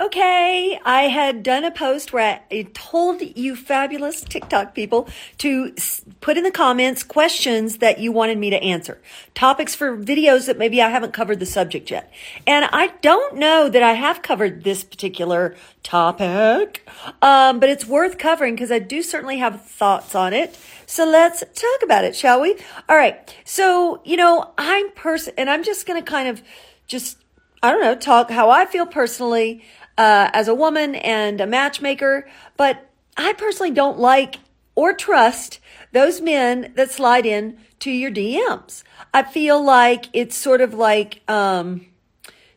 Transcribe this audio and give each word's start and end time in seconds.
Okay, 0.00 0.78
I 0.84 1.02
had 1.08 1.42
done 1.42 1.64
a 1.64 1.72
post 1.72 2.12
where 2.12 2.40
I 2.52 2.68
told 2.72 3.20
you 3.36 3.56
fabulous 3.56 4.20
TikTok 4.20 4.72
people 4.72 5.08
to 5.38 5.74
put 6.20 6.36
in 6.36 6.44
the 6.44 6.52
comments 6.52 7.02
questions 7.02 7.78
that 7.78 7.98
you 7.98 8.12
wanted 8.12 8.38
me 8.38 8.50
to 8.50 8.62
answer. 8.62 9.00
Topics 9.34 9.74
for 9.74 9.96
videos 9.98 10.46
that 10.46 10.56
maybe 10.56 10.80
I 10.80 10.88
haven't 10.90 11.14
covered 11.14 11.40
the 11.40 11.46
subject 11.46 11.90
yet. 11.90 12.12
And 12.46 12.66
I 12.66 12.92
don't 13.02 13.38
know 13.38 13.68
that 13.68 13.82
I 13.82 13.94
have 13.94 14.22
covered 14.22 14.62
this 14.62 14.84
particular 14.84 15.56
topic, 15.82 16.88
um, 17.20 17.58
but 17.58 17.68
it's 17.68 17.84
worth 17.84 18.18
covering 18.18 18.54
because 18.54 18.70
I 18.70 18.78
do 18.78 19.02
certainly 19.02 19.38
have 19.38 19.64
thoughts 19.64 20.14
on 20.14 20.32
it. 20.32 20.56
So 20.86 21.06
let's 21.06 21.40
talk 21.40 21.82
about 21.82 22.04
it, 22.04 22.14
shall 22.14 22.40
we? 22.40 22.54
All 22.88 22.96
right. 22.96 23.34
So, 23.44 24.00
you 24.04 24.16
know, 24.16 24.52
I'm 24.58 24.92
person, 24.92 25.34
and 25.36 25.50
I'm 25.50 25.64
just 25.64 25.86
going 25.86 26.00
to 26.00 26.08
kind 26.08 26.28
of 26.28 26.40
just, 26.86 27.18
I 27.64 27.72
don't 27.72 27.82
know, 27.82 27.96
talk 27.96 28.30
how 28.30 28.48
I 28.48 28.64
feel 28.64 28.86
personally 28.86 29.64
uh, 29.98 30.30
as 30.32 30.48
a 30.48 30.54
woman 30.54 30.94
and 30.94 31.40
a 31.40 31.46
matchmaker, 31.46 32.26
but 32.56 32.88
I 33.16 33.32
personally 33.34 33.72
don't 33.72 33.98
like 33.98 34.36
or 34.76 34.94
trust 34.94 35.58
those 35.92 36.20
men 36.20 36.72
that 36.76 36.92
slide 36.92 37.26
in 37.26 37.58
to 37.80 37.90
your 37.90 38.12
DMs. 38.12 38.84
I 39.12 39.24
feel 39.24 39.62
like 39.62 40.06
it's 40.12 40.36
sort 40.36 40.60
of 40.60 40.72
like, 40.72 41.22
um, 41.28 41.86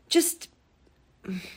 just, 0.08 0.50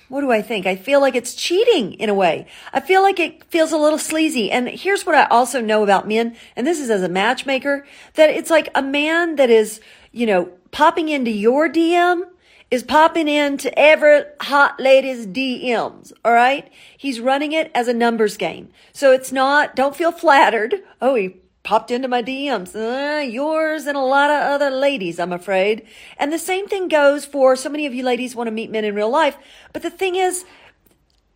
what 0.09 0.23
do 0.23 0.31
I 0.31 0.41
think? 0.41 0.65
I 0.65 0.75
feel 0.75 1.03
like 1.03 1.15
it's 1.15 1.35
cheating 1.35 1.93
in 1.95 2.09
a 2.09 2.15
way. 2.15 2.47
I 2.73 2.81
feel 2.81 3.03
like 3.03 3.21
it 3.21 3.45
feels 3.45 3.73
a 3.73 3.77
little 3.77 3.99
sleazy. 3.99 4.51
And 4.51 4.69
here's 4.69 5.05
what 5.05 5.15
I 5.15 5.25
also 5.25 5.61
know 5.61 5.83
about 5.83 6.09
men, 6.09 6.35
and 6.57 6.67
this 6.67 6.81
is 6.81 6.89
as 6.89 7.03
a 7.03 7.09
matchmaker, 7.11 7.87
that 8.15 8.31
it's 8.31 8.51
like 8.51 8.71
a 8.75 8.83
man 8.83 9.37
that 9.37 9.51
is, 9.51 9.81
you 10.13 10.25
know, 10.25 10.47
popping 10.71 11.11
into 11.11 11.31
your 11.31 11.69
DM 11.69 12.23
is 12.71 12.83
popping 12.83 13.29
into 13.29 13.77
every 13.79 14.23
hot 14.41 14.81
lady's 14.81 15.27
DMs. 15.27 16.13
All 16.25 16.33
right. 16.33 16.71
He's 16.97 17.21
running 17.21 17.53
it 17.53 17.71
as 17.75 17.89
a 17.89 17.95
numbers 17.95 18.37
game. 18.37 18.71
So 18.93 19.13
it's 19.13 19.33
not, 19.33 19.77
don't 19.77 19.97
feel 19.97 20.13
flattered. 20.13 20.77
Oh, 21.01 21.15
he 21.15 21.37
popped 21.63 21.91
into 21.91 22.09
my 22.09 22.23
DMs. 22.23 22.75
Uh, 22.75 23.21
yours 23.23 23.87
and 23.87 23.97
a 23.97 24.01
lot 24.01 24.31
of 24.31 24.43
other 24.43 24.71
ladies, 24.71 25.19
I'm 25.19 25.33
afraid. 25.33 25.87
And 26.19 26.33
the 26.33 26.39
same 26.39 26.69
thing 26.69 26.89
goes 26.89 27.25
for 27.25 27.57
so 27.57 27.69
many 27.69 27.87
of 27.87 27.95
you 27.95 28.05
ladies 28.05 28.37
want 28.37 28.49
to 28.49 28.53
meet 28.53 28.71
men 28.71 28.85
in 28.85 28.95
real 28.95 29.11
life. 29.11 29.37
But 29.73 29.83
the 29.83 29.91
thing 29.91 30.15
is, 30.15 30.45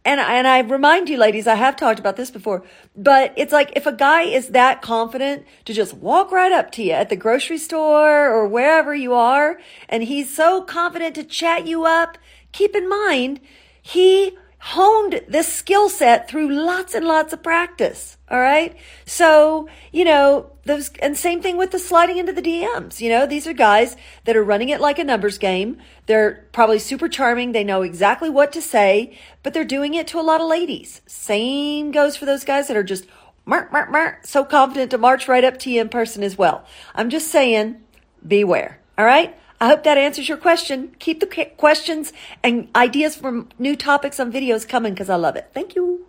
and 0.09 0.20
and 0.20 0.48
I 0.48 0.61
remind 0.61 1.11
you, 1.11 1.19
ladies, 1.19 1.47
I 1.47 1.55
have 1.56 1.77
talked 1.77 1.98
about 1.98 2.17
this 2.17 2.31
before, 2.31 2.64
but 2.97 3.34
it's 3.37 3.53
like 3.53 3.73
if 3.77 3.87
a 3.87 3.92
guy 3.92 4.23
is 4.23 4.48
that 4.48 4.81
confident 4.81 5.45
to 5.67 5.75
just 5.75 5.92
walk 5.92 6.33
right 6.33 6.50
up 6.50 6.70
to 6.73 6.83
you 6.83 6.92
at 6.92 7.11
the 7.11 7.17
grocery 7.17 7.59
store 7.59 8.31
or 8.31 8.48
wherever 8.48 8.95
you 8.95 9.12
are, 9.12 9.59
and 9.87 10.03
he's 10.03 10.34
so 10.34 10.62
confident 10.62 11.15
to 11.17 11.25
chat 11.25 11.67
you 11.67 11.84
up, 11.84 12.17
keep 12.53 12.75
in 12.75 12.89
mind 12.89 13.41
he 13.83 14.37
honed 14.79 15.25
this 15.27 15.53
skill 15.53 15.89
set 15.89 16.29
through 16.29 16.48
lots 16.48 16.95
and 16.95 17.05
lots 17.05 17.33
of 17.33 17.43
practice. 17.43 18.17
All 18.31 18.39
right. 18.39 18.77
So, 19.07 19.69
you 19.91 20.05
know, 20.05 20.53
those, 20.67 20.91
and 21.03 21.17
same 21.17 21.43
thing 21.43 21.57
with 21.57 21.73
the 21.73 21.81
sliding 21.81 22.19
into 22.19 22.33
the 22.33 22.41
DMs. 22.41 23.01
You 23.01 23.09
know, 23.09 23.27
these 23.27 23.49
are 23.49 23.53
guys 23.53 23.97
that 24.25 24.37
are 24.37 24.45
running 24.45 24.69
it 24.69 24.81
like 24.81 25.01
a 25.01 25.05
numbers 25.05 25.37
game. 25.37 25.79
They're 26.06 26.47
probably 26.53 26.79
super 26.79 27.09
charming. 27.09 27.51
They 27.51 27.65
know 27.65 27.83
exactly 27.83 28.31
what 28.31 28.53
to 28.53 28.62
say, 28.62 29.19
but 29.43 29.53
they're 29.53 29.65
doing 29.65 29.95
it 29.95 30.06
to 30.09 30.21
a 30.21 30.23
lot 30.23 30.41
of 30.41 30.47
ladies. 30.47 31.01
Same 31.06 31.91
goes 31.91 32.17
for 32.17 32.25
those 32.25 32.45
guys 32.45 32.69
that 32.69 32.77
are 32.77 32.84
just 32.84 33.05
mark, 33.45 33.73
mark, 33.73 33.91
mark, 33.91 34.27
so 34.29 34.45
confident 34.45 34.93
to 34.93 34.99
march 34.99 35.27
right 35.27 35.43
up 35.43 35.59
to 35.59 35.71
you 35.71 35.81
in 35.81 35.89
person 35.89 36.23
as 36.23 36.39
well. 36.39 36.65
I'm 36.95 37.11
just 37.11 37.33
saying, 37.33 37.83
beware. 38.25 38.79
All 38.97 39.05
right. 39.05 39.37
I 39.61 39.69
hope 39.69 39.84
that 39.84 39.98
answers 39.98 40.28
your 40.28 40.39
question. 40.39 40.95
Keep 40.98 41.20
the 41.20 41.47
questions 41.56 42.12
and 42.42 42.69
ideas 42.75 43.17
for 43.17 43.47
new 43.59 43.77
topics 43.77 44.20
on 44.20 44.33
videos 44.33 44.69
coming 44.69 44.95
because 44.95 45.11
I 45.11 45.17
love 45.17 45.37
it. 45.37 45.50
Thank 45.53 45.75
you. 45.75 46.08